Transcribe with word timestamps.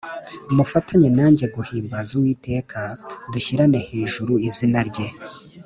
Mufatanyenanjye 0.55 1.45
guhimbaza 1.55 2.11
uwiteka, 2.19 2.79
dushyirane 3.31 3.79
hejuru 3.89 4.33
izina 4.47 4.79
rye 4.89 5.07